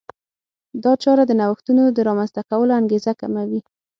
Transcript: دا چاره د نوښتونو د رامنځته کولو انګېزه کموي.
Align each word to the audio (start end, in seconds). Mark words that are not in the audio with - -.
دا 0.83 0.93
چاره 1.03 1.23
د 1.27 1.31
نوښتونو 1.41 1.83
د 1.91 1.97
رامنځته 2.07 2.41
کولو 2.49 2.71
انګېزه 2.81 3.11
کموي. 3.21 3.61